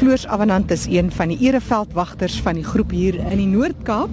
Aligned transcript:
Floors 0.00 0.22
Avanant 0.32 0.70
is 0.72 0.86
een 0.88 1.10
van 1.12 1.28
die 1.28 1.36
ereveldwagters 1.44 2.38
van 2.40 2.56
die 2.56 2.64
groep 2.64 2.94
hier 2.96 3.18
in 3.20 3.36
die 3.36 3.48
Noord-Kaap. 3.50 4.12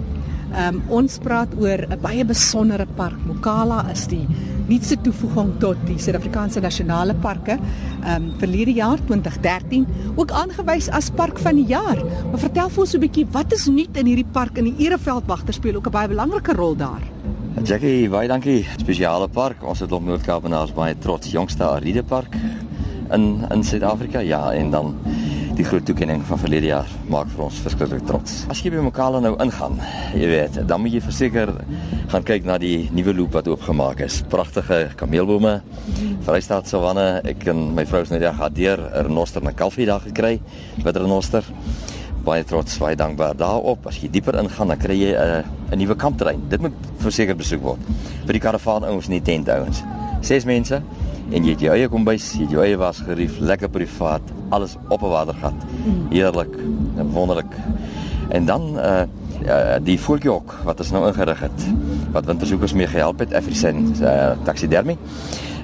Um, 0.60 0.82
ons 0.92 1.14
praat 1.24 1.54
oor 1.56 1.80
'n 1.88 1.96
baie 2.02 2.24
besondere 2.28 2.84
park. 2.96 3.16
Mokala 3.24 3.88
is 3.90 4.04
die 4.06 4.26
nuutste 4.68 5.00
toevoeging 5.00 5.54
tot 5.58 5.76
die 5.86 5.96
Suid-Afrikaanse 5.96 6.60
nasionale 6.60 7.14
parke. 7.14 7.56
Um 8.04 8.34
verlede 8.36 8.72
jaar 8.72 8.98
2013 9.06 9.86
ook 10.16 10.30
aangewys 10.30 10.90
as 10.90 11.08
park 11.10 11.38
van 11.38 11.54
die 11.54 11.66
jaar. 11.66 12.04
Maar 12.30 12.38
vertel 12.38 12.68
vir 12.68 12.80
ons 12.80 12.94
'n 12.94 13.00
bietjie 13.00 13.26
wat 13.32 13.52
is 13.52 13.66
nuut 13.66 13.96
in 13.96 14.06
hierdie 14.06 14.32
park 14.32 14.58
en 14.58 14.64
die 14.64 14.84
ereveldwagter 14.84 15.54
speel 15.54 15.76
ook 15.76 15.86
'n 15.86 15.90
baie 15.90 16.08
belangrike 16.08 16.52
rol 16.52 16.76
daar. 16.76 17.02
Jackie, 17.64 18.10
baie 18.10 18.28
dankie. 18.28 18.66
Spesiale 18.76 19.28
park. 19.28 19.64
Ons 19.64 19.80
het 19.80 19.92
op 19.92 20.04
Noord-Kaapenaars 20.04 20.74
baie 20.74 20.98
trots 20.98 21.30
jongste 21.30 21.64
Aride 21.64 22.02
park 22.02 22.36
in 23.10 23.46
in 23.50 23.64
Suid-Afrika. 23.64 24.18
Ja, 24.18 24.52
en 24.52 24.70
dan 24.70 24.94
die 25.58 25.66
groot 25.66 25.82
toekenning 25.82 26.20
van 26.22 26.38
verlede 26.38 26.68
jaar 26.70 26.90
maak 27.10 27.30
vir 27.32 27.40
ons 27.48 27.56
verskriklik 27.64 28.04
trots. 28.06 28.44
As 28.52 28.60
jy 28.62 28.70
by 28.70 28.82
Mokala 28.84 29.18
nou 29.24 29.32
ingaan, 29.42 29.80
jy 30.14 30.28
weet, 30.30 30.58
dan 30.70 30.84
moet 30.84 30.94
jy 30.94 31.00
verseker 31.02 31.50
gaan 32.12 32.26
kyk 32.26 32.46
na 32.46 32.60
die 32.62 32.86
nuwe 32.94 33.14
loop 33.18 33.34
wat 33.34 33.50
oopgemaak 33.50 34.04
is. 34.06 34.20
Pragtige 34.30 34.84
kameelbome, 35.00 35.56
Vrystaat 36.28 36.70
savanne. 36.70 37.08
Ek 37.26 37.48
en 37.50 37.72
my 37.74 37.82
vrou 37.90 38.04
is 38.06 38.12
nou 38.12 38.20
reg 38.22 38.38
deur 38.54 38.78
'n 38.78 39.06
renoster 39.08 39.42
na 39.42 39.50
Kalfie 39.50 39.86
daar 39.86 40.00
gekry, 40.00 40.40
bitter 40.84 41.02
renoster. 41.02 41.42
Baie 42.24 42.44
trots, 42.44 42.78
baie 42.78 42.94
dankbaar 42.96 43.34
daarop. 43.36 43.86
As 43.86 43.98
jy 43.98 44.08
dieper 44.10 44.38
ingaan, 44.38 44.68
dan 44.68 44.78
kry 44.78 44.94
jy 44.94 45.12
'n 45.16 45.44
'n 45.72 45.78
nuwe 45.78 45.96
kampterrein. 45.96 46.48
Dit 46.48 46.60
moet 46.60 46.74
verseker 46.98 47.34
besoek 47.34 47.62
word. 47.62 47.80
Vir 48.26 48.32
die 48.32 48.40
karavaan 48.40 48.84
ouens 48.84 49.06
en 49.06 49.12
die 49.12 49.22
tent 49.22 49.48
ouens. 49.48 49.82
Ses 50.20 50.44
mense 50.44 50.82
en 51.30 51.44
jy 51.44 51.50
het 51.50 51.60
jou 51.60 51.74
eie 51.74 51.88
kombuis, 51.88 52.32
jy 52.36 52.46
het 52.46 52.50
jou 52.56 52.64
eie 52.64 52.76
wasgerief, 52.80 53.38
lekker 53.40 53.68
privaat, 53.68 54.22
alles 54.50 54.76
op 54.88 55.02
'n 55.02 55.12
watergat. 55.12 55.54
Heerlik 56.10 56.54
wonderlik. 57.12 57.52
En 58.28 58.44
dan 58.44 58.78
uh 58.78 59.04
die 59.82 60.00
voeltjie 60.00 60.30
wat 60.64 60.80
ons 60.80 60.90
nou 60.90 61.06
ingerig 61.06 61.40
het 61.40 61.66
wat 62.12 62.24
wintersoekers 62.24 62.72
mee 62.72 62.86
gehelp 62.86 63.18
het 63.18 63.34
Afrisen 63.34 63.94
uh, 64.00 64.30
taxidermie. 64.44 64.96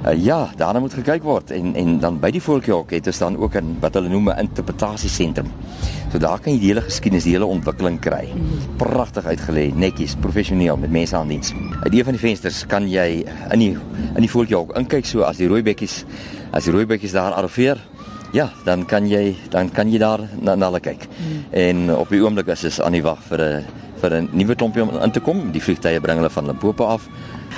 Uh, 0.05 0.12
ja, 0.24 0.50
daarna 0.56 0.83
moet 0.84 0.92
gekyk 0.92 1.22
word 1.24 1.50
en 1.56 1.72
en 1.80 1.98
dan 2.00 2.19
by 2.20 2.28
die 2.34 2.42
voeltjie 2.44 2.77
het 2.91 3.06
ons 3.08 3.19
dan 3.19 3.36
ook 3.41 3.55
'n 3.56 3.77
wat 3.80 3.94
hulle 3.94 4.08
noem 4.08 4.28
'n 4.28 4.38
interpretasiesentrum. 4.38 5.48
So 6.12 6.19
daar 6.19 6.38
kan 6.38 6.52
jy 6.52 6.58
die 6.58 6.69
hele 6.69 6.80
geskiedenis, 6.80 7.24
die 7.24 7.33
hele 7.33 7.47
ontwikkeling 7.47 8.00
kry. 8.00 8.28
Pragtig 8.77 9.25
uitgelê, 9.25 9.72
netjies, 9.75 10.14
professioneel 10.20 10.77
met 10.77 10.91
mense 10.91 11.16
aan 11.16 11.28
diens. 11.28 11.52
Uit 11.82 11.94
een 11.94 12.05
van 12.05 12.12
die 12.12 12.20
vensters 12.20 12.66
kan 12.66 12.88
jy 12.88 13.25
in 13.50 13.58
die 13.58 13.77
in 14.14 14.20
die 14.20 14.30
voeltjie 14.30 14.56
ook 14.56 14.77
inkyk 14.77 15.06
so 15.06 15.22
as 15.22 15.36
die 15.36 15.48
rooi 15.48 15.62
bekkies 15.62 16.05
as 16.52 16.64
die 16.64 16.72
rooi 16.72 16.86
bekkies 16.86 17.12
daar 17.12 17.32
arriveer 17.32 17.78
Ja, 18.34 18.48
dan 18.64 18.82
kan 18.84 19.06
jy 19.06 19.36
dan 19.50 19.70
kan 19.70 19.91
jy 19.92 19.98
daar 19.98 20.20
na, 20.42 20.55
na 20.55 20.66
hulle 20.66 20.80
kyk. 20.80 21.06
Hmm. 21.06 21.44
En 21.50 21.97
op 21.97 22.08
die 22.08 22.19
oomblik 22.19 22.48
is 22.50 22.60
dit 22.60 22.80
aan 22.82 22.92
die 22.92 23.02
wag 23.02 23.22
vir 23.30 23.41
'n 23.41 23.64
vir 24.00 24.10
'n 24.20 24.28
nuwe 24.32 24.55
klompie 24.55 24.82
om 24.82 24.91
in 24.91 25.10
te 25.10 25.20
kom. 25.20 25.52
Die 25.52 25.62
vliegtye 25.62 26.00
bring 26.00 26.19
hulle 26.19 26.30
van 26.30 26.47
Limpopo 26.47 26.84
af. 26.84 27.08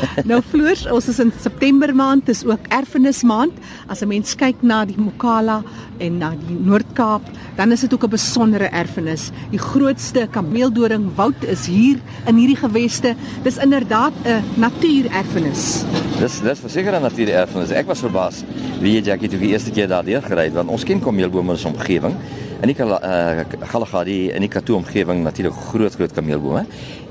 nou 0.30 0.40
Floors, 0.50 0.86
ons 0.92 1.08
is 1.08 1.18
in 1.22 1.32
September 1.40 1.92
maand, 1.96 2.26
dis 2.26 2.44
ook 2.46 2.68
erfenis 2.74 3.22
maand. 3.26 3.52
As 3.88 4.02
'n 4.02 4.08
mens 4.08 4.34
kyk 4.34 4.62
na 4.62 4.84
die 4.84 4.98
Mokala 4.98 5.62
en 5.98 6.18
na 6.18 6.30
die 6.30 6.56
Noord-Kaap, 6.56 7.22
dan 7.56 7.72
is 7.72 7.80
dit 7.80 7.94
ook 7.94 8.04
'n 8.04 8.10
besondere 8.10 8.68
erfenis. 8.68 9.30
Die 9.50 9.58
grootste 9.58 10.28
kameeldoring 10.30 11.14
woud 11.16 11.44
is 11.44 11.66
hier 11.66 11.98
in 12.26 12.36
hierdie 12.36 12.60
geweste. 12.60 13.14
Dis 13.42 13.56
inderdaad 13.56 14.12
'n 14.24 14.42
natuurerfenis. 14.54 15.84
Dis 16.18 16.40
dis 16.40 16.58
verseker 16.58 16.94
'n 16.94 17.02
natuurerfenis. 17.02 17.70
Ek 17.70 17.86
was 17.86 18.00
verbaas 18.00 18.44
wie 18.80 18.92
jy 18.92 19.02
Jackie 19.02 19.28
toe 19.28 19.38
die 19.38 19.52
eerste 19.52 19.70
keer 19.70 19.88
daardeur 19.88 20.22
gery 20.22 20.44
het 20.44 20.54
want 20.54 20.68
ons 20.68 20.84
ken 20.84 21.00
kameelbome 21.00 21.50
ons 21.50 21.64
omgewing. 21.64 22.14
In 22.56 22.70
die 22.70 22.76
uh, 22.80 23.44
Galagadi 23.68 24.30
in 24.32 24.40
die 24.40 24.48
Kato 24.48 24.78
omgewing 24.78 25.20
natuurlik 25.26 25.56
groot 25.68 25.94
groot 25.94 26.12
kameelbome. 26.16 26.62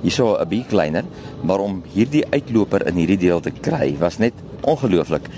Hierso 0.02 0.34
'n 0.40 0.48
bietjie 0.50 0.72
kleiner, 0.72 1.06
maar 1.44 1.60
om 1.60 1.84
hierdie 1.94 2.26
uitloper 2.32 2.88
in 2.88 2.96
hierdie 2.96 3.18
deel 3.18 3.40
te 3.40 3.52
kry 3.52 3.96
was 4.00 4.18
net 4.18 4.34
ongelooflik 4.62 5.30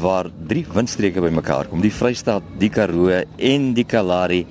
waar 0.00 0.30
drie 0.46 0.64
windstreke 0.64 1.20
bymekaar 1.20 1.68
kom. 1.68 1.80
Die 1.80 1.92
Vrystaat, 1.92 2.42
die 2.58 2.70
Karoo 2.70 3.22
en 3.36 3.74
die 3.74 3.84
Kalahari 3.84 4.46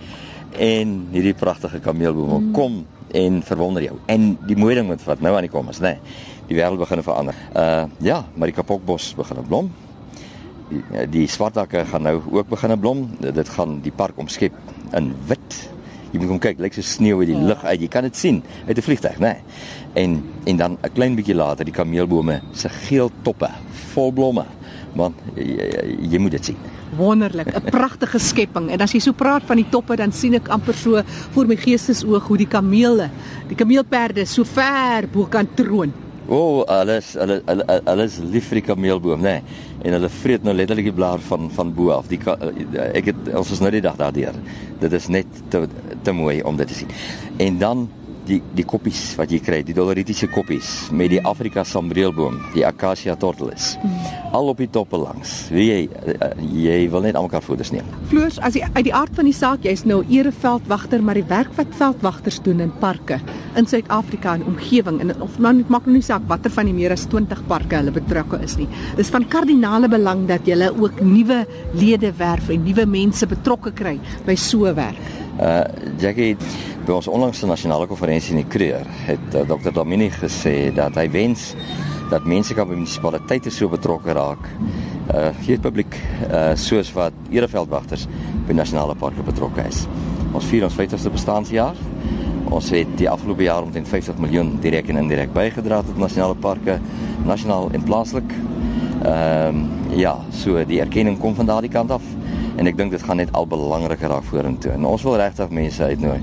en 0.58 1.08
hierdie 1.12 1.34
pragtige 1.34 1.80
kameelbome 1.80 2.40
mm. 2.40 2.53
kom 2.53 2.86
en 3.12 3.42
verwonder 3.42 3.84
jou. 3.84 3.98
En 4.06 4.38
die 4.46 4.58
mooi 4.58 4.75
ding 4.75 4.94
wat 5.06 5.22
nou 5.22 5.36
aan 5.36 5.42
die 5.42 5.50
kom 5.50 5.69
is, 5.69 5.80
nê. 5.80 5.98
Nee, 5.98 6.00
die 6.48 6.58
wêreld 6.58 6.78
begin 6.78 7.03
verander. 7.03 7.36
Uh 7.56 7.86
ja, 7.98 8.25
maar 8.36 8.48
die 8.48 8.56
kapokbos 8.56 9.16
begin 9.18 9.42
blom 9.48 9.74
die, 10.69 11.07
die 11.09 11.28
swartakke 11.28 11.85
gaan 11.90 12.06
nou 12.07 12.19
ook 12.31 12.50
begine 12.50 12.78
blom. 12.78 13.07
Dit 13.19 13.50
gaan 13.50 13.80
die 13.85 13.94
park 13.96 14.18
omskep 14.22 14.56
in 14.97 15.13
wit. 15.28 15.59
Jy 16.09 16.18
moet 16.18 16.31
kom 16.31 16.41
kyk, 16.41 16.62
lyk 16.63 16.74
so 16.74 16.85
sneeu 16.85 17.19
uit 17.22 17.30
die 17.30 17.38
lug 17.38 17.62
uit. 17.63 17.84
Jy 17.84 17.90
kan 17.91 18.07
dit 18.07 18.18
sien 18.18 18.41
uit 18.68 18.78
'n 18.78 18.81
vliegtuig, 18.81 19.19
né? 19.19 19.34
Nee. 19.34 19.41
En 19.94 20.24
en 20.46 20.57
dan 20.57 20.78
'n 20.81 20.94
klein 20.94 21.16
bietjie 21.16 21.35
later 21.35 21.66
die 21.66 21.74
kameelbome 21.74 22.41
se 22.52 22.69
geel 22.69 23.12
toppe 23.22 23.50
vol 23.94 24.12
blomme. 24.12 24.46
Man, 24.96 25.13
jy, 25.35 25.44
jy, 25.44 25.97
jy 26.12 26.19
moet 26.19 26.31
dit 26.31 26.46
sien. 26.46 26.57
Wonderlik, 26.97 27.53
'n 27.56 27.69
pragtige 27.69 28.19
skepping. 28.19 28.72
En 28.72 28.81
as 28.81 28.91
jy 28.91 29.00
so 29.00 29.13
praat 29.13 29.44
van 29.46 29.57
die 29.57 29.69
toppe, 29.69 29.96
dan 29.96 30.12
sien 30.12 30.34
ek 30.34 30.47
amper 30.47 30.74
so 30.74 31.01
voor 31.31 31.46
my 31.46 31.56
geestesoog 31.56 32.28
hoe 32.28 32.38
die 32.38 32.47
kamele, 32.47 33.09
die 33.47 33.56
kameelperde 33.56 34.25
so 34.25 34.44
ver 34.44 35.07
bo 35.07 35.25
kan 35.25 35.47
troon. 35.53 35.94
O, 36.30 36.38
oh, 36.38 36.58
alles 36.70 37.16
hulle 37.18 37.40
hulle 37.48 38.04
is 38.06 38.20
lief 38.22 38.52
vir 38.52 38.60
die 38.60 38.66
kameelboom, 38.68 39.24
nê. 39.26 39.40
Nee. 39.40 39.68
En 39.82 39.96
hulle 39.98 40.10
vreet 40.14 40.44
nou 40.46 40.54
letterlik 40.54 40.92
die 40.92 40.96
blaar 40.96 41.22
van 41.26 41.50
van 41.56 41.72
bo 41.74 41.90
af. 41.96 42.10
Die 42.12 42.20
ek 42.22 43.10
het 43.10 43.32
ons 43.40 43.54
is 43.56 43.64
nou 43.64 43.72
die 43.74 43.82
dag 43.82 43.98
daardeur. 43.98 44.38
Dit 44.82 44.94
is 44.94 45.10
net 45.10 45.42
te 45.50 45.66
te 46.06 46.14
mooi 46.14 46.40
om 46.46 46.60
dit 46.60 46.70
te 46.70 46.78
sien. 46.84 46.94
En 47.42 47.58
dan 47.62 47.88
die 48.30 48.42
die 48.54 48.68
koppies 48.68 49.16
wat 49.18 49.34
jy 49.34 49.42
kry, 49.42 49.64
die 49.66 49.78
dollaritiese 49.78 50.30
koppies 50.30 50.92
met 50.94 51.16
die 51.16 51.24
Afrika 51.26 51.66
sambreelboom, 51.66 52.38
die 52.54 52.66
acacia 52.68 53.18
tortoise. 53.18 53.80
Mm. 53.82 53.99
Al 54.32 54.52
op 54.52 54.60
die 54.62 54.70
toppe 54.70 54.98
langs. 55.02 55.48
Wie 55.54 55.66
jy 55.70 55.80
uh, 55.90 56.30
jy 56.54 56.78
wil 56.94 57.02
net 57.08 57.18
almekaar 57.18 57.42
foto's 57.42 57.72
neem. 57.74 57.88
Floors, 58.12 58.38
as 58.46 58.58
jy 58.58 58.68
uit 58.76 58.86
die 58.86 58.94
aard 58.94 59.16
van 59.18 59.26
die 59.26 59.36
saak, 59.36 59.66
jy's 59.66 59.86
nou 59.90 60.04
ereveldwagter, 60.06 61.02
maar 61.02 61.18
die 61.18 61.26
werk 61.30 61.52
wat 61.58 61.72
veldwagters 61.80 62.38
doen 62.46 62.62
in 62.66 62.74
parke 62.82 63.18
in 63.58 63.68
Suid-Afrika 63.70 64.36
en 64.38 64.46
omgewing 64.52 65.00
en 65.02 65.16
of 65.26 65.40
man 65.42 65.64
maak 65.74 65.88
nou 65.90 65.98
nie 65.98 66.06
saak 66.06 66.28
watter 66.30 66.54
van 66.54 66.70
die 66.70 66.76
meer 66.78 66.94
as 66.94 67.08
20 67.10 67.42
parke 67.50 67.80
hulle 67.80 67.94
betrokke 67.96 68.40
is 68.46 68.56
nie. 68.60 68.70
Dis 69.00 69.10
van 69.14 69.26
kardinale 69.32 69.90
belang 69.92 70.28
dat 70.30 70.48
jy 70.48 70.70
ook 70.70 71.02
nuwe 71.02 71.42
lede 71.74 72.14
werf 72.20 72.52
en 72.54 72.64
nuwe 72.68 72.86
mense 72.90 73.28
betrokke 73.30 73.74
kry 73.74 73.98
by 74.28 74.36
so 74.36 74.66
'n 74.70 74.76
werk. 74.76 75.06
Uh 75.40 75.64
Jackie 76.00 76.36
by 76.86 76.96
ons 76.98 77.08
onlangse 77.08 77.48
nasionale 77.48 77.88
konferensie 77.88 78.34
in 78.36 78.44
die 78.44 78.50
Kreur 78.50 78.86
het 79.06 79.36
uh, 79.36 79.44
Dr. 79.48 79.72
Domini 79.72 80.10
gesê 80.10 80.74
dat 80.74 80.96
hy 80.96 81.10
wens 81.10 81.56
dat 82.09 82.25
mense 82.25 82.53
kan 82.58 82.68
by 82.68 82.78
munisipaliteite 82.78 83.52
so 83.53 83.70
betrokke 83.70 84.14
raak. 84.18 84.50
Uh 85.14 85.30
hier 85.46 85.62
publiek 85.62 85.96
uh 86.30 86.56
soos 86.58 86.92
wat 86.94 87.14
ereveldwagters 87.31 88.08
by 88.47 88.53
nasionale 88.58 88.96
parke 88.97 89.25
betrokke 89.25 89.66
is. 89.68 89.86
Ons 90.34 90.50
vier 90.50 90.66
ons 90.66 90.78
50ste 90.78 91.12
bestaanjaar. 91.14 91.78
Ons 92.50 92.72
het 92.74 92.90
die 92.98 93.09
afgelope 93.09 93.46
jaar 93.46 93.66
omtrent 93.66 93.88
50 93.88 94.18
miljoen 94.22 94.56
direk 94.62 94.90
en 94.90 95.03
indirek 95.03 95.34
bygedra 95.34 95.84
tot 95.86 95.98
nasionale 96.02 96.36
parke, 96.36 96.80
nasionaal 97.25 97.69
en 97.74 97.86
plaaslik. 97.86 98.34
Ehm 99.06 99.56
um, 99.56 99.68
ja, 99.98 100.18
so 100.31 100.62
die 100.66 100.81
erkenning 100.81 101.18
kom 101.19 101.36
van 101.36 101.48
daardie 101.50 101.72
kant 101.72 101.92
af 101.92 102.06
en 102.59 102.68
ek 102.68 102.78
dink 102.78 102.92
dit 102.92 103.03
gaan 103.03 103.18
net 103.18 103.31
al 103.34 103.48
belangriker 103.48 104.09
raak 104.12 104.25
vorentoe. 104.28 104.74
En 104.75 104.86
ons 104.86 105.03
wil 105.03 105.18
regtig 105.22 105.53
mense 105.56 105.84
uitnooi 105.84 106.19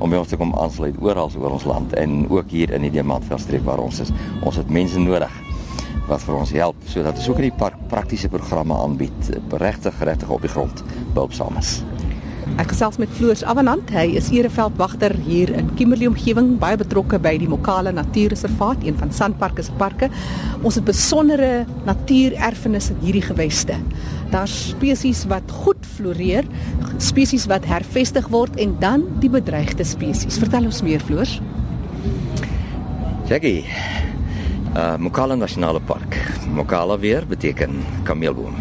om 0.00 0.10
by 0.10 0.18
ons 0.20 0.32
te 0.32 0.38
kom 0.40 0.54
aansluit 0.58 0.96
oral 1.04 1.30
oor 1.38 1.54
ons 1.58 1.68
land 1.68 1.94
en 2.00 2.24
ook 2.32 2.50
hier 2.50 2.72
in 2.76 2.88
die 2.88 2.92
Diamantveldstreek 2.96 3.64
waar 3.68 3.82
ons 3.84 4.00
is. 4.06 4.12
Ons 4.42 4.58
het 4.60 4.72
mense 4.72 4.98
nodig 4.98 5.32
wat 6.08 6.24
vir 6.26 6.40
ons 6.40 6.52
help 6.56 6.90
sodat 6.90 7.20
ons 7.20 7.30
ook 7.30 7.42
in 7.42 7.50
die 7.50 7.58
park 7.60 7.78
praktiese 7.92 8.30
programme 8.32 8.74
aanbied, 8.74 9.32
regtig 9.62 10.00
regtig 10.02 10.30
op 10.32 10.42
die 10.42 10.52
grond 10.52 10.84
behulpsaam 11.14 11.60
is. 11.60 11.80
Ek 12.58 12.72
gesels 12.72 12.98
met 12.98 13.12
Floors 13.14 13.44
Avanant. 13.46 13.92
Hy 13.94 14.16
is 14.18 14.30
ereveldwagter 14.34 15.14
hier 15.22 15.52
in 15.54 15.68
Kimberley 15.78 16.08
omgewing, 16.10 16.56
baie 16.60 16.78
betrokke 16.80 17.20
by 17.22 17.36
die 17.38 17.48
Mokala 17.48 17.92
Natuurreservaat, 17.94 18.82
een 18.84 18.98
van 18.98 19.12
Sanparks 19.14 19.68
se 19.70 19.76
parke. 19.78 20.10
Ons 20.66 20.80
het 20.80 20.88
besondere 20.88 21.64
natuurerfenisse 21.86 22.96
in 22.96 23.04
hierdie 23.04 23.24
geweste. 23.28 23.78
Daar's 24.30 24.68
spesies 24.70 25.24
wat 25.30 25.50
goed 25.50 25.86
floreer, 25.96 26.46
spesies 27.02 27.48
wat 27.50 27.64
hervestig 27.66 28.28
word 28.30 28.54
en 28.62 28.76
dan 28.78 29.04
die 29.22 29.30
bedreigde 29.30 29.84
spesies. 29.84 30.38
Vertel 30.38 30.68
ons 30.70 30.82
meer, 30.86 31.02
Floors. 31.02 31.40
Jackie. 33.30 33.64
Uh 34.76 34.94
Mokala 35.02 35.34
Nasionale 35.34 35.80
Park. 35.82 36.14
Mokala 36.54 36.98
weer 36.98 37.26
beteken 37.26 37.80
kameelboom. 38.06 38.54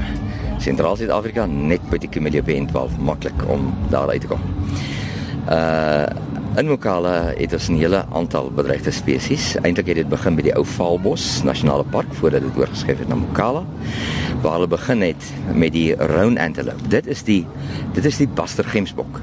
Sentraal 0.58 0.98
Suid-Afrika 0.98 1.46
net 1.46 1.84
by 1.92 2.00
die 2.02 2.10
Camellia 2.10 2.42
P12 2.42 2.98
maklik 2.98 3.46
om 3.50 3.70
daar 3.94 4.10
uit 4.10 4.26
te 4.26 4.32
kom. 4.32 4.42
Uh 5.46 6.10
in 6.60 6.68
Mokala 6.68 7.32
het 7.38 7.54
ons 7.54 7.68
'n 7.70 7.78
hele 7.80 8.06
aantal 8.12 8.52
bedreigde 8.52 8.92
spesies. 8.92 9.56
Eintlik 9.62 9.88
het 9.88 9.96
dit 9.96 10.10
begin 10.10 10.36
by 10.36 10.42
die 10.42 10.56
ou 10.56 10.66
Vaalbos 10.66 11.44
Nasionale 11.44 11.84
Park 11.84 12.08
voordat 12.12 12.42
dit 12.42 12.58
oorgeskuif 12.58 13.00
het 13.00 13.08
na 13.08 13.16
Mokala. 13.16 13.64
Waar 14.42 14.52
hulle 14.52 14.68
begin 14.68 15.02
het 15.02 15.24
met 15.54 15.72
die 15.72 15.96
roan 15.96 16.38
antelope. 16.38 16.88
Dit 16.88 17.08
is 17.08 17.24
die 17.24 17.46
dit 17.94 18.06
is 18.06 18.18
die 18.18 18.28
Buster 18.28 18.64
gemsbok. 18.64 19.22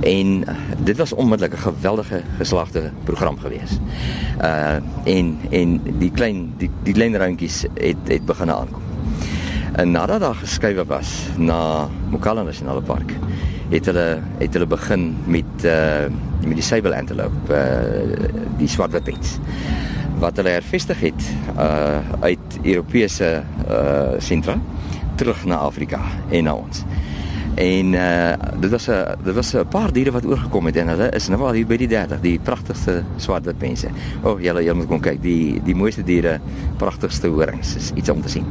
En 0.00 0.26
uh, 0.26 0.54
dit 0.78 0.96
was 0.96 1.12
onmiddellik 1.12 1.54
'n 1.54 1.70
geweldige 1.70 2.22
geslaagde 2.38 2.90
program 3.04 3.38
gewees. 3.38 3.78
Uh 4.40 4.76
en 5.04 5.38
en 5.50 5.80
die 5.98 6.10
klein 6.10 6.54
die 6.56 6.70
die 6.82 6.94
klein 6.94 7.16
randjies 7.16 7.64
het 7.74 7.96
het 8.04 8.24
begin 8.24 8.50
aankom. 8.50 8.82
En 9.72 9.90
nadat 9.90 10.20
daar 10.20 10.34
geskuif 10.34 10.86
was 10.86 11.26
na 11.36 11.88
Mokala 12.10 12.42
Nasionale 12.42 12.82
Park, 12.82 13.12
het 13.70 13.86
hulle 13.90 14.06
het 14.38 14.52
hulle 14.54 14.66
begin 14.66 15.16
met 15.26 15.64
uh 15.64 16.06
met 16.46 16.54
die 16.54 16.62
sable 16.62 16.94
antelope, 16.94 17.50
uh 17.50 18.30
die 18.60 18.68
swartwitpens 18.70 19.38
wat 20.20 20.38
hulle 20.40 20.54
hervestig 20.56 21.00
het 21.00 21.28
uh 21.56 21.98
uit 22.20 22.60
Europese 22.62 23.42
uh 23.68 24.16
sentra 24.18 24.58
terug 25.16 25.44
na 25.44 25.56
Afrika 25.56 26.00
en 26.30 26.44
na 26.44 26.54
ons. 26.54 26.84
En 27.56 27.92
uh 27.92 28.32
dit 28.60 28.70
was 28.70 28.88
'n 28.88 29.16
dit 29.24 29.34
was 29.34 29.54
'n 29.54 29.68
paar 29.68 29.92
diere 29.92 30.10
wat 30.10 30.26
oorgekom 30.26 30.66
het 30.66 30.76
en 30.76 30.88
hulle 30.88 31.10
is 31.10 31.28
nou 31.28 31.42
al 31.42 31.52
hier 31.52 31.66
by 31.66 31.76
die 31.76 31.88
30, 31.88 32.20
die 32.20 32.38
pragtigste 32.38 33.02
swartwit 33.16 33.60
mense. 33.60 33.88
O, 34.22 34.30
oh, 34.30 34.40
julle 34.40 34.62
julle 34.62 34.76
moet 34.76 34.86
kom 34.86 35.00
kyk, 35.00 35.22
die 35.22 35.60
die 35.64 35.74
mooiste 35.74 36.02
diere, 36.02 36.40
pragtigste 36.76 37.28
horings 37.28 37.76
is 37.76 37.90
iets 37.94 38.08
om 38.08 38.22
te 38.22 38.28
sien. 38.28 38.44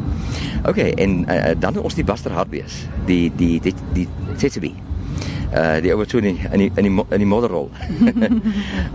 OK, 0.66 0.78
en 0.78 1.26
uh, 1.30 1.56
dan 1.60 1.78
ons 1.78 1.94
die 1.94 2.04
Buster 2.04 2.32
Hartbees, 2.32 2.88
die 3.06 3.32
die 3.36 3.60
die 3.60 3.74
die 3.94 4.08
Tsetse 4.36 4.60
uh 5.54 5.82
die 5.82 5.94
ouer 5.94 6.08
toe 6.08 6.22
in 6.22 6.38
in 6.52 6.60
die 6.60 6.72
in 6.76 6.88
die, 6.88 7.06
in 7.10 7.24
die 7.24 7.28
modderrol. 7.28 7.70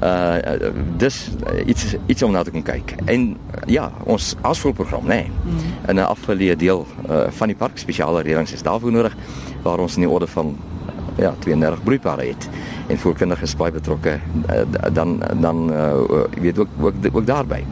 uh 0.03 0.37
dis 1.03 1.31
iets 1.67 1.97
iets 2.07 2.23
om 2.23 2.33
na 2.33 2.43
te 2.43 2.51
kyk. 2.51 2.95
En 3.05 3.37
ja, 3.67 3.91
ons 4.05 4.35
asvoelprogram 4.41 5.05
nê. 5.05 5.09
Nee, 5.09 5.31
mm. 5.45 5.59
In 5.89 5.97
'n 5.97 6.07
afgeleë 6.07 6.57
deel 6.57 6.87
uh 7.09 7.27
van 7.29 7.49
die 7.49 7.57
park 7.57 7.79
spesiale 7.79 8.23
reëlings 8.23 8.53
is 8.53 8.63
daarvoor 8.63 8.93
nodig 8.93 9.17
waar 9.63 9.79
ons 9.79 9.95
in 9.95 10.01
die 10.07 10.11
orde 10.11 10.27
van 10.27 10.57
ja, 11.17 11.35
32 11.39 11.83
broeipare 11.83 12.27
het 12.27 12.49
en 12.87 12.99
voorkundiges 12.99 13.57
baie 13.57 13.73
betrokke 13.73 14.19
dan 14.93 15.23
dan 15.41 15.71
uh 15.73 16.25
weet 16.41 16.59
ook 16.59 16.69
ook 16.81 16.95
ook 17.13 17.27
daarby. 17.27 17.65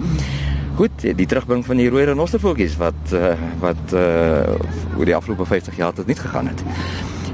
Goed, 0.79 1.01
die 1.01 1.27
terugbring 1.27 1.65
van 1.67 1.77
die 1.77 1.89
rooi 1.91 2.05
renostervoeltjies 2.07 2.77
wat 2.79 3.13
uh, 3.13 3.33
wat 3.59 3.95
uh 3.95 4.99
oor 4.99 5.05
die 5.05 5.17
afgelope 5.17 5.45
50 5.45 5.77
jaar 5.77 5.93
tot 5.93 6.07
niet 6.07 6.21
gegaan 6.21 6.47
het. 6.47 6.63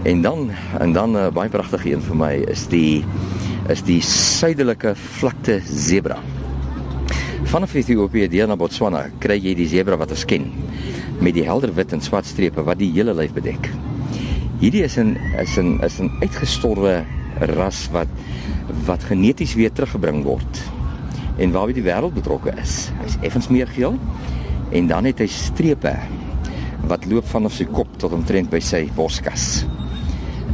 En 0.05 0.21
dan 0.21 0.51
en 0.79 0.93
dan 0.93 1.11
'n 1.11 1.17
uh, 1.17 1.31
baie 1.33 1.49
pragtige 1.49 1.93
een 1.93 2.03
vir 2.03 2.17
my 2.17 2.33
is 2.33 2.67
die 2.69 3.05
is 3.69 3.83
die 3.83 4.01
suidelike 4.03 4.93
vlakte 4.95 5.61
zebra. 5.65 6.19
Vanaf 7.45 7.75
Ethiopië 7.75 8.29
deur 8.29 8.47
na 8.47 8.56
Botswana 8.56 9.06
kry 9.19 9.39
jy 9.41 9.55
die 9.55 9.69
zebra 9.69 9.97
wat 9.97 10.11
ons 10.11 10.25
ken 10.25 10.53
met 11.21 11.35
die 11.35 11.45
helder 11.45 11.73
wit 11.75 11.93
en 11.93 12.01
swart 12.01 12.27
strepe 12.27 12.62
wat 12.62 12.79
die 12.79 12.91
hele 12.93 13.15
lyf 13.15 13.33
bedek. 13.33 13.71
Hierdie 14.61 14.83
is 14.85 14.99
'n 14.99 15.17
is 15.41 15.56
'n 15.56 15.81
is 15.85 16.01
'n 16.01 16.11
uitgestorwe 16.21 17.05
ras 17.41 17.89
wat 17.93 18.09
wat 18.87 19.05
geneties 19.05 19.55
weer 19.55 19.73
teruggebring 19.73 20.23
word 20.25 20.62
en 21.39 21.53
waarby 21.53 21.73
die 21.73 21.83
wêreld 21.83 22.15
betrokke 22.15 22.53
is. 22.61 22.93
Hy's 23.03 23.17
effens 23.23 23.49
meer 23.49 23.67
geel 23.67 23.99
en 24.71 24.87
dan 24.87 25.05
het 25.05 25.19
hy 25.19 25.27
strepe 25.27 25.97
wat 26.89 27.07
loop 27.07 27.25
vanaf 27.25 27.53
sy 27.53 27.65
kop 27.65 27.89
tot 27.97 28.12
omtrent 28.12 28.50
by 28.50 28.61
sy 28.61 28.91
borskas 28.95 29.65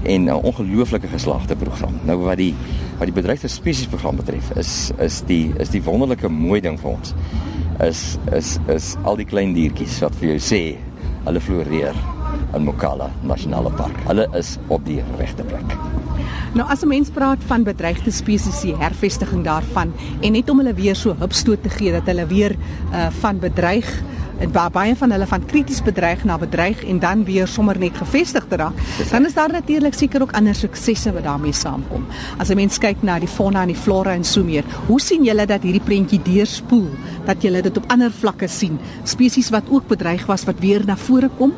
en 0.03 0.25
'n 0.25 0.33
ongelooflike 0.33 1.07
geslaagde 1.07 1.57
program. 1.57 1.95
Nou 2.05 2.19
wat 2.19 2.37
die 2.37 2.55
wat 2.99 3.07
die 3.07 3.13
bedreigde 3.13 3.49
spesies 3.49 3.87
program 3.87 4.17
betref, 4.17 4.51
is 4.57 4.91
is 4.99 5.23
die 5.27 5.53
is 5.59 5.69
die 5.69 5.83
wonderlike 5.83 6.29
mooi 6.29 6.61
ding 6.61 6.81
vir 6.81 6.91
ons. 6.91 7.15
Is 7.81 8.19
is 8.33 8.59
is 8.69 8.97
al 9.03 9.17
die 9.17 9.25
klein 9.25 9.53
diertjies 9.55 10.01
wat 10.01 10.15
vir 10.15 10.29
jou 10.29 10.39
sê 10.39 10.77
hulle 11.25 11.41
floreer 11.41 11.95
in 12.55 12.65
Mokala 12.65 13.11
Nasionale 13.23 13.71
Park. 13.71 13.97
Hulle 14.07 14.29
is 14.39 14.59
op 14.69 14.85
die 14.87 15.03
regte 15.19 15.43
plek. 15.45 15.77
Nou 16.53 16.67
as 16.69 16.83
'n 16.83 16.89
mens 16.89 17.11
praat 17.11 17.39
van 17.47 17.63
bedreigde 17.63 18.11
spesies, 18.11 18.61
die 18.61 18.77
hervestiging 18.77 19.45
daarvan 19.45 19.93
en 20.21 20.33
net 20.33 20.51
om 20.51 20.59
hulle 20.59 20.75
weer 20.75 20.97
so 20.97 21.15
hupstoot 21.19 21.63
te 21.63 21.69
gee 21.69 21.93
dat 21.93 22.07
hulle 22.07 22.27
weer 22.27 22.57
uh 22.93 23.07
van 23.11 23.39
bedreig 23.39 24.03
waar 24.53 24.71
baie 24.71 24.97
van 24.97 25.11
hulle 25.13 25.27
van 25.27 25.45
krities 25.47 25.83
bedreig 25.85 26.25
na 26.25 26.39
bedreig 26.39 26.85
en 26.85 26.99
dan 26.99 27.25
weer 27.25 27.49
sommer 27.49 27.79
net 27.79 27.97
gevestig 27.97 28.47
te 28.49 28.57
raak. 28.57 28.79
Dan 29.11 29.27
is 29.27 29.35
daar 29.35 29.53
natuurlik 29.53 29.95
seker 29.95 30.23
ook 30.23 30.33
ander 30.33 30.55
suksesse 30.55 31.13
wat 31.13 31.25
daarmee 31.25 31.53
saamkom. 31.53 32.07
As 32.39 32.49
'n 32.49 32.57
mens 32.57 32.79
kyk 32.79 33.03
na 33.03 33.19
die 33.19 33.29
fauna 33.29 33.63
en 33.63 33.69
die 33.69 33.77
flora 33.77 34.13
en 34.13 34.25
so 34.25 34.45
meer, 34.45 34.65
hoe 34.87 35.01
sien 35.01 35.25
julle 35.25 35.47
dat 35.47 35.63
hierdie 35.63 35.85
prentjie 35.85 36.23
deurspoel 36.23 36.89
dat 37.25 37.43
julle 37.43 37.63
dit 37.63 37.77
op 37.77 37.85
ander 37.87 38.11
vlakke 38.11 38.49
sien? 38.49 38.79
Spesies 39.05 39.51
wat 39.51 39.65
ook 39.71 39.87
bedreig 39.87 40.27
was 40.27 40.45
wat 40.45 40.59
weer 40.59 40.85
na 40.87 40.97
vore 40.97 41.31
kom? 41.39 41.53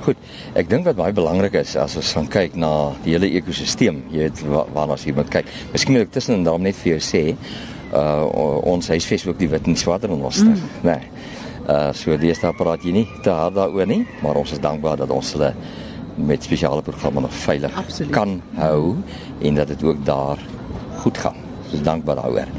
Goed, 0.00 0.16
ek 0.54 0.68
dink 0.70 0.84
wat 0.84 0.96
baie 0.96 1.12
belangrik 1.12 1.54
is 1.54 1.76
as 1.76 1.96
ons 1.96 2.12
gaan 2.12 2.28
kyk 2.28 2.54
na 2.56 2.92
die 3.04 3.12
hele 3.12 3.30
ekosisteem, 3.30 4.02
jy 4.10 4.18
weet 4.18 4.42
waarna 4.48 4.92
as 4.92 5.04
jy 5.04 5.12
moet 5.12 5.28
kyk. 5.28 5.44
Miskien 5.72 5.92
moet 5.92 6.02
ek 6.02 6.12
tussen 6.12 6.44
daarom 6.44 6.62
net 6.62 6.76
vir 6.76 6.92
jou 6.92 7.00
sê, 7.00 7.36
uh 7.92 8.24
ons 8.68 8.88
huisves 8.88 9.26
ook 9.26 9.38
die 9.38 9.48
wit 9.48 9.66
en 9.66 9.76
swart 9.76 10.04
renoster, 10.04 10.44
mm. 10.44 10.82
né? 10.82 10.96
Nee. 10.98 11.36
Uh 11.68 11.92
so 11.92 12.16
deesdae 12.16 12.54
praat 12.56 12.84
jy 12.84 12.92
nie 12.92 13.08
te 13.22 13.30
hard 13.30 13.54
daaroor 13.54 13.86
nie, 13.86 14.06
maar 14.22 14.38
ons 14.40 14.52
is 14.52 14.60
dankbaar 14.60 14.96
dat 14.96 15.10
ons 15.12 15.32
hulle 15.36 15.52
met 16.18 16.42
spesiale 16.42 16.82
programme 16.82 17.20
nog 17.20 17.34
veilig 17.34 17.76
Absoluut. 17.76 18.10
kan 18.10 18.40
hou 18.54 18.96
en 19.38 19.54
dat 19.54 19.68
dit 19.68 19.82
ook 19.84 20.04
daar 20.04 20.38
goed 20.98 21.18
gaan. 21.18 21.36
Ons 21.64 21.72
is 21.72 21.82
dankbaar 21.82 22.22
daaroor. 22.22 22.52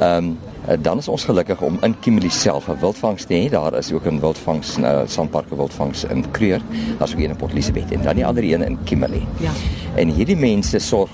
Ehm 0.00 0.24
um, 0.24 0.38
dan 0.80 0.98
is 0.98 1.08
ons 1.08 1.24
gelukkig 1.24 1.60
om 1.60 1.78
in 1.82 1.94
Kimberley 2.00 2.30
self 2.30 2.68
'n 2.68 2.78
wildvangs 2.80 3.24
te 3.24 3.34
hê. 3.34 3.50
Daar 3.50 3.74
is 3.78 3.92
ook 3.92 4.06
'n 4.06 4.20
wildvangs 4.20 4.78
uh, 4.78 5.00
sandparke 5.06 5.56
wildvangs 5.56 6.04
in 6.04 6.30
Kreur. 6.30 6.60
Daar's 6.98 7.12
ook 7.12 7.18
een 7.18 7.30
in 7.30 7.36
Port 7.36 7.52
Elizabeth 7.52 7.92
en 7.92 8.02
dan 8.02 8.14
die 8.14 8.26
ander 8.26 8.44
een 8.44 8.62
in 8.62 8.78
Kimberley. 8.84 9.26
Ja. 9.38 9.50
En 9.94 10.08
hierdie 10.08 10.36
mense 10.36 10.78
sorg 10.78 11.10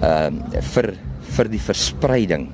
ehm 0.00 0.34
uh, 0.34 0.60
vir 0.60 0.94
vir 1.20 1.48
die 1.50 1.60
verspreiding 1.60 2.48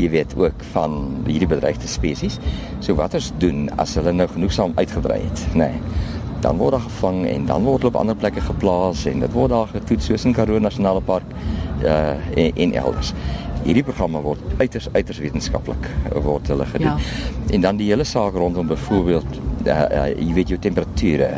jy 0.00 0.08
weet 0.14 0.32
ook 0.38 0.64
van 0.72 0.96
hierdie 1.26 1.48
bedreigde 1.50 1.88
spesies. 1.90 2.38
So 2.80 2.96
wat 3.00 3.14
ons 3.18 3.32
doen 3.42 3.68
as 3.80 3.96
hulle 3.98 4.14
nou 4.16 4.28
genoegsaam 4.30 4.74
uitgebrei 4.80 5.20
het, 5.26 5.44
nê. 5.52 5.70
Nee, 5.70 6.08
dan 6.40 6.56
word 6.56 6.78
hulle 6.78 6.88
gevang 6.88 7.20
en 7.28 7.46
dan 7.50 7.66
word 7.68 7.84
hulle 7.84 7.92
op 7.92 8.00
ander 8.00 8.16
plekke 8.16 8.40
geplaas 8.40 9.04
en 9.10 9.20
dit 9.20 9.36
word 9.36 9.52
daar 9.52 9.68
getoets 9.74 10.08
soos 10.08 10.24
in 10.24 10.36
Karoo 10.36 10.60
Nasionale 10.62 11.02
Park 11.04 11.36
uh 11.84 12.16
en, 12.36 12.52
en 12.64 12.74
elders. 12.80 13.12
Hierdie 13.60 13.84
programme 13.84 14.22
word 14.24 14.40
uiters 14.60 14.88
uiters 14.94 15.20
wetenskaplik 15.20 15.88
word 16.24 16.48
hulle 16.48 16.64
gedoen. 16.72 16.96
Ja. 16.96 17.54
En 17.56 17.66
dan 17.66 17.80
die 17.80 17.90
hele 17.92 18.08
saak 18.08 18.36
rondom 18.40 18.70
byvoorbeeld 18.72 19.40
uh, 19.66 19.74
uh, 19.76 20.06
jy 20.16 20.32
weet 20.38 20.54
jou 20.54 20.60
temperature, 20.60 21.28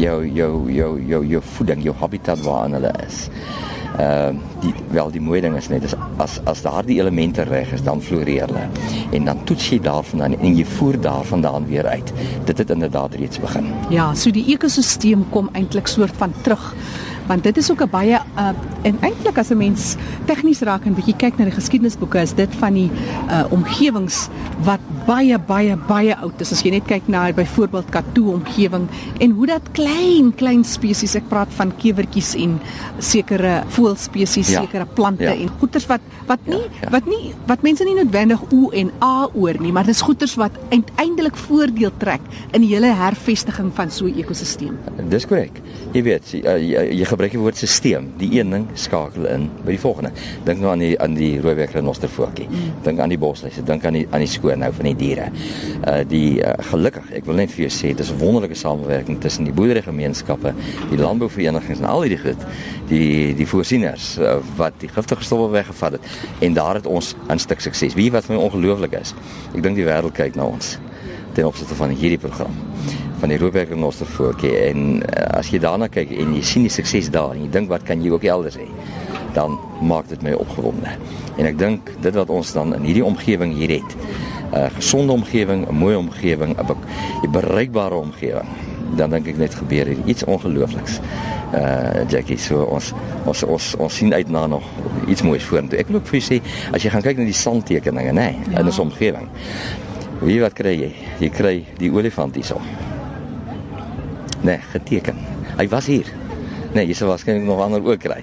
jou 0.00 0.18
jou 0.24 0.52
jou 0.72 0.92
jou 1.12 1.24
jou 1.34 1.42
voeding, 1.56 1.84
jou 1.84 1.96
habitat 2.00 2.40
waar 2.46 2.72
hulle 2.72 2.94
is 3.04 3.26
ehm 3.96 4.36
uh, 4.36 4.46
die 4.60 4.74
wel 4.90 5.10
die 5.10 5.20
mooi 5.20 5.40
ding 5.40 5.56
is 5.56 5.68
net 5.68 5.84
is 5.86 5.94
as 6.16 6.40
as 6.44 6.62
daardie 6.62 6.98
elemente 7.00 7.42
reg 7.42 7.72
is 7.72 7.82
dan 7.82 8.02
floreer 8.02 8.46
hulle. 8.46 8.66
En 9.12 9.24
dan 9.24 9.44
toets 9.44 9.68
jy 9.70 9.80
daarvandaan 9.80 10.38
en 10.38 10.56
jy 10.56 10.64
voer 10.64 11.00
daarvandaan 11.00 11.66
weer 11.66 11.86
uit. 11.86 12.12
Dit 12.44 12.58
het 12.58 12.70
inderdaad 12.70 13.14
reeds 13.14 13.40
begin. 13.40 13.72
Ja 13.90 14.14
so 14.14 14.30
die 14.30 14.44
ekosisteem 14.54 15.28
kom 15.30 15.48
eintlik 15.52 15.86
soort 15.86 16.16
van 16.16 16.32
terug 16.42 16.74
want 17.28 17.44
dit 17.44 17.56
is 17.56 17.70
ook 17.70 17.82
'n 17.82 17.90
baie 17.90 18.18
uh, 18.36 18.52
en 18.82 18.98
eintlik 19.00 19.38
as 19.38 19.50
'n 19.50 19.56
mens 19.56 19.96
tegnies 20.24 20.60
raak 20.60 20.84
en 20.86 20.94
bietjie 20.94 21.16
kyk 21.16 21.38
na 21.38 21.44
die 21.44 21.54
geskiedenisboeke 21.54 22.20
is 22.20 22.34
dit 22.34 22.54
van 22.54 22.74
die 22.74 22.90
uh, 23.30 23.44
omgewings 23.50 24.28
wat 24.64 24.80
baie 25.06 25.38
baie 25.38 25.76
baie 25.88 26.16
oud 26.16 26.40
is 26.40 26.52
as 26.52 26.62
jy 26.62 26.70
net 26.70 26.86
kyk 26.88 27.08
na 27.08 27.32
byvoorbeeld 27.32 27.90
Katoo 27.90 28.32
omgewing 28.32 28.88
en 29.20 29.30
hoe 29.30 29.46
dat 29.46 29.70
klein 29.72 30.34
klein 30.34 30.64
spesies 30.64 31.14
ek 31.14 31.28
praat 31.28 31.52
van 31.58 31.72
kewertjies 31.76 32.34
en 32.34 32.58
sekere 32.98 33.62
voëlspesies 33.68 34.52
ja. 34.52 34.60
sekere 34.64 34.86
plante 34.86 35.24
ja. 35.24 35.34
en 35.34 35.48
goeters 35.60 35.86
wat 35.86 36.00
wat 36.26 36.40
nie 36.46 36.60
ja, 36.60 36.82
ja. 36.82 36.90
wat 36.90 37.06
nie 37.06 37.32
wat 37.46 37.62
mense 37.62 37.84
nie 37.84 37.96
noodwendig 37.98 38.42
o 38.52 38.70
en 38.70 38.92
a 39.04 39.28
oor 39.34 39.60
nie 39.60 39.72
maar 39.72 39.88
dis 39.88 40.00
goeters 40.00 40.34
wat 40.40 40.52
uiteindelik 40.70 41.36
voordeel 41.36 41.92
trek 41.98 42.20
in 42.52 42.64
die 42.64 42.72
hele 42.74 42.92
hervestiging 42.94 43.72
van 43.74 43.90
so 43.90 44.06
'n 44.06 44.18
ekosisteem 44.18 44.78
dis 45.08 45.26
korrek 45.26 45.62
jy 45.92 46.02
weet 46.02 46.32
jy, 46.32 46.42
jy, 46.42 46.84
jy 47.00 47.06
gebruik 47.18 47.34
die 47.34 47.40
woord 47.42 47.58
stelsel. 47.58 48.04
Die 48.20 48.28
een 48.38 48.52
ding 48.52 48.66
skakel 48.78 49.26
in 49.26 49.48
by 49.64 49.74
die 49.74 49.80
volgende. 49.82 50.12
Dink 50.46 50.60
nou 50.62 50.70
aan 50.70 50.82
die 50.82 50.92
aan 51.02 51.16
die 51.18 51.40
rooiweg 51.42 51.72
renostervoeltjie. 51.74 52.46
Mm. 52.46 52.68
Dink 52.84 53.02
aan 53.02 53.10
die 53.10 53.18
bosluise, 53.18 53.64
dink 53.66 53.86
aan 53.88 53.98
die 53.98 54.04
aan 54.14 54.22
die 54.22 54.30
skoon 54.30 54.62
nou 54.62 54.70
van 54.76 54.86
die 54.90 54.94
diere. 54.98 55.26
Uh 55.82 55.96
die 56.08 56.38
uh, 56.38 56.52
gelukkig, 56.70 57.08
ek 57.18 57.26
wil 57.26 57.40
net 57.40 57.50
vir 57.54 57.64
jou 57.64 57.72
sê, 57.74 57.90
dit 57.90 58.04
is 58.04 58.12
'n 58.12 58.20
wonderlike 58.22 58.54
samewerking 58.54 59.18
tussen 59.20 59.48
die 59.48 59.52
boerderygemeenskappe, 59.52 60.54
die 60.92 61.00
landbouverenigings 61.00 61.82
en 61.82 61.90
al 61.90 62.06
hierdie 62.06 62.20
goed, 62.22 62.46
die 62.88 63.34
die 63.34 63.46
voorsieners 63.46 64.18
uh, 64.18 64.38
wat 64.56 64.78
die 64.78 64.88
giftige 64.88 65.24
stowwe 65.24 65.50
weggevat 65.50 65.98
het 65.98 66.02
en 66.38 66.54
daar 66.54 66.78
het 66.78 66.86
ons 66.86 67.16
'n 67.28 67.38
stuk 67.38 67.60
sukses. 67.60 67.94
Wie 67.94 68.12
wat 68.12 68.24
vir 68.24 68.36
my 68.36 68.42
ongelooflik 68.42 68.94
is. 69.00 69.14
Ek 69.54 69.62
dink 69.62 69.74
die 69.74 69.84
wêreld 69.84 70.14
kyk 70.14 70.36
na 70.36 70.44
ons 70.44 70.78
ten 71.34 71.46
opsigte 71.46 71.74
van 71.74 71.90
hierdie 71.90 72.18
program 72.18 72.54
van 73.20 73.32
die 73.32 73.38
Roopwerk 73.38 73.72
en 73.74 73.82
Nostervoortjie 73.82 74.54
en 74.68 75.02
uh, 75.02 75.38
as 75.38 75.50
jy 75.52 75.60
daarna 75.62 75.88
kyk 75.92 76.12
en 76.14 76.34
jy 76.36 76.42
sien 76.42 76.66
die 76.66 76.72
sukses 76.72 77.10
daar 77.14 77.34
en 77.34 77.44
jy 77.44 77.50
dink 77.54 77.70
wat 77.72 77.86
kan 77.88 78.02
jy 78.02 78.12
ook 78.14 78.24
elders 78.24 78.58
hê 78.60 78.68
dan 79.36 79.58
maak 79.82 80.08
dit 80.08 80.22
my 80.22 80.32
opgewonde 80.38 80.94
en 81.36 81.50
ek 81.50 81.58
dink 81.58 81.92
dit 82.02 82.14
wat 82.14 82.30
ons 82.30 82.54
dan 82.56 82.74
in 82.78 82.88
hierdie 82.88 83.04
omgewing 83.04 83.54
hier 83.58 83.78
het 83.78 83.98
'n 84.48 84.56
uh, 84.56 84.70
gesonde 84.80 85.12
omgewing, 85.12 85.68
'n 85.68 85.74
mooi 85.74 85.96
omgewing, 85.96 86.56
'n 86.56 87.30
bereikbare 87.30 87.94
omgewing 87.94 88.48
dan 88.96 89.10
dink 89.10 89.28
ek 89.28 89.36
net 89.36 89.54
gebeur 89.54 89.90
hier 89.90 90.00
iets 90.06 90.24
ongeloofliks. 90.24 91.00
Uh 91.52 92.04
Jackie, 92.08 92.38
so 92.38 92.62
ons 92.68 92.92
ons 93.28 93.42
ons 93.42 93.68
ons 93.78 93.94
sien 94.00 94.12
uit 94.14 94.28
na 94.32 94.46
nog 94.46 94.64
iets 95.08 95.22
moois 95.22 95.44
vorentoe. 95.44 95.78
Ek 95.80 95.88
wil 95.88 96.00
ook 96.00 96.10
vir 96.12 96.24
sê 96.24 96.40
as 96.72 96.84
jy 96.84 96.92
gaan 96.92 97.04
kyk 97.04 97.20
na 97.20 97.28
die 97.28 97.36
sandtekeninge, 97.36 98.12
nê, 98.12 98.28
nee, 98.32 98.52
ja. 98.52 98.60
in 98.60 98.72
ons 98.72 98.82
omgewing. 98.84 99.28
Wie 100.20 100.40
wat 100.42 100.56
kry 100.58 100.76
jy? 100.76 100.92
Jy 101.22 101.32
kry 101.32 101.56
die 101.80 101.92
olifant 101.94 102.36
hierso. 102.36 102.60
Nee, 104.40 104.58
geteken. 104.72 105.16
Hy 105.58 105.68
was 105.68 105.86
hier. 105.86 106.06
Nee, 106.74 106.84
jy 106.84 106.94
sal 106.94 107.08
waarskynlik 107.08 107.46
nog 107.48 107.62
ander 107.64 107.84
ook 107.84 108.02
kry. 108.02 108.18